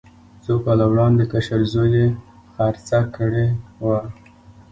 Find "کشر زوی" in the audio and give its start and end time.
1.31-1.89